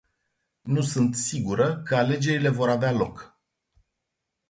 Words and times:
Nu 0.61 0.81
sunt 0.81 1.15
sigură 1.15 1.81
că 1.81 1.95
alegerile 1.95 2.49
vor 2.49 2.69
avea 2.69 2.91
loc. 2.91 3.39